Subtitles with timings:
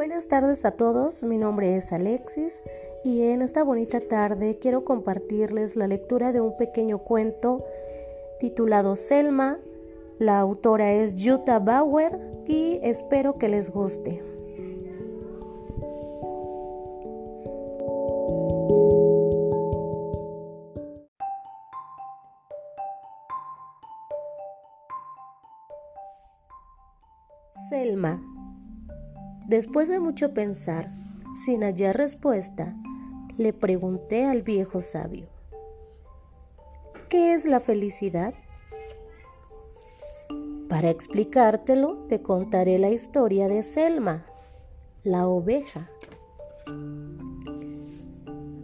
[0.00, 2.62] Buenas tardes a todos, mi nombre es Alexis
[3.04, 7.62] y en esta bonita tarde quiero compartirles la lectura de un pequeño cuento
[8.38, 9.58] titulado Selma.
[10.18, 14.22] La autora es Jutta Bauer y espero que les guste.
[27.68, 28.29] Selma.
[29.50, 30.88] Después de mucho pensar,
[31.34, 32.76] sin hallar respuesta,
[33.36, 35.26] le pregunté al viejo sabio,
[37.08, 38.32] ¿qué es la felicidad?
[40.68, 44.24] Para explicártelo, te contaré la historia de Selma,
[45.02, 45.90] la oveja.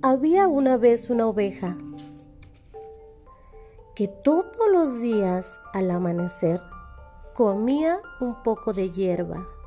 [0.00, 1.76] Había una vez una oveja
[3.96, 6.62] que todos los días al amanecer
[7.34, 9.57] comía un poco de hierba.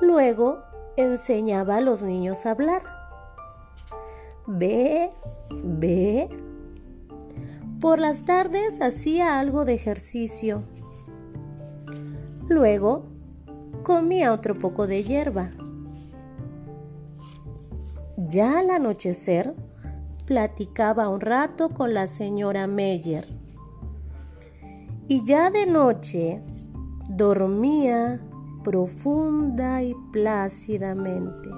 [0.00, 0.62] Luego
[0.96, 2.82] enseñaba a los niños a hablar.
[4.46, 5.10] Ve,
[5.62, 6.28] ve.
[7.80, 10.62] Por las tardes hacía algo de ejercicio.
[12.48, 13.04] Luego
[13.82, 15.50] comía otro poco de hierba.
[18.16, 19.54] Ya al anochecer
[20.26, 23.26] platicaba un rato con la señora Meyer
[25.08, 26.42] y ya de noche
[27.10, 28.20] dormía
[28.62, 31.48] profunda y plácidamente.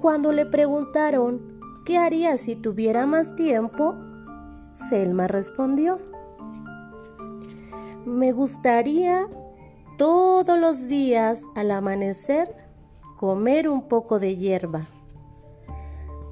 [0.00, 3.96] Cuando le preguntaron qué haría si tuviera más tiempo,
[4.70, 5.98] Selma respondió,
[8.06, 9.26] me gustaría
[9.98, 12.54] todos los días al amanecer
[13.18, 14.86] comer un poco de hierba.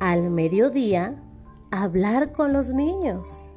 [0.00, 1.22] Al mediodía,
[1.70, 3.48] hablar con los niños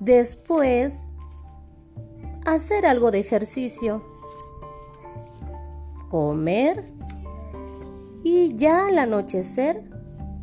[0.00, 1.12] Después,
[2.54, 4.02] hacer algo de ejercicio,
[6.08, 6.92] comer
[8.22, 9.88] y ya al anochecer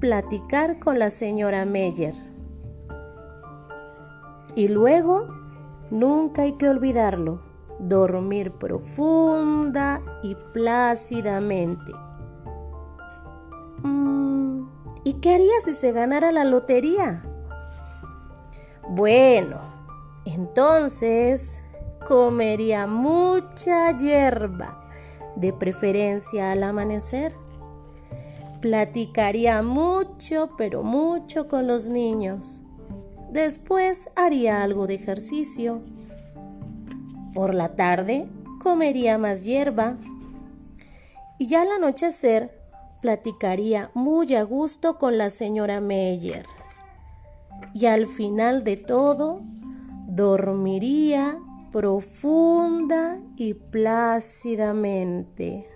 [0.00, 2.14] platicar con la señora Meyer.
[4.54, 5.28] Y luego,
[5.90, 7.42] nunca hay que olvidarlo,
[7.78, 11.92] dormir profunda y plácidamente.
[13.82, 14.68] Mm,
[15.04, 17.22] ¿Y qué haría si se ganara la lotería?
[18.88, 19.60] Bueno,
[20.24, 21.62] entonces
[22.06, 24.90] comería mucha hierba,
[25.36, 27.34] de preferencia al amanecer.
[28.60, 32.60] Platicaría mucho, pero mucho con los niños.
[33.30, 35.80] Después haría algo de ejercicio.
[37.34, 38.26] Por la tarde
[38.62, 39.96] comería más hierba.
[41.38, 42.60] Y ya al anochecer
[43.00, 46.44] platicaría muy a gusto con la señora Meyer
[47.74, 49.40] y al final de todo
[50.06, 51.38] dormiría
[51.70, 55.66] profunda y plácidamente.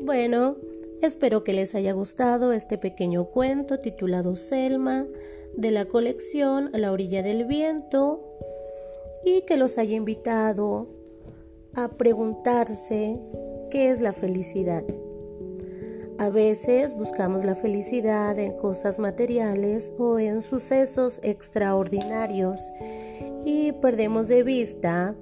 [0.00, 0.56] Bueno,
[1.00, 5.06] espero que les haya gustado este pequeño cuento titulado Selma
[5.56, 8.36] de la colección A la orilla del viento
[9.24, 11.03] y que los haya invitado
[11.76, 13.18] a preguntarse
[13.70, 14.84] qué es la felicidad.
[16.18, 22.72] A veces buscamos la felicidad en cosas materiales o en sucesos extraordinarios
[23.44, 25.14] y perdemos de vista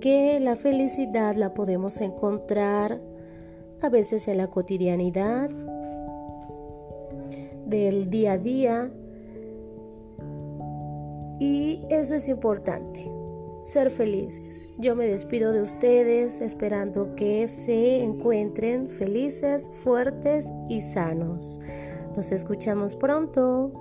[0.00, 3.00] que la felicidad la podemos encontrar
[3.80, 5.48] a veces en la cotidianidad
[7.66, 8.90] del día a día
[11.38, 13.10] y eso es importante,
[13.66, 14.68] ser felices.
[14.78, 21.60] Yo me despido de ustedes esperando que se encuentren felices, fuertes y sanos.
[22.16, 23.72] Nos escuchamos pronto.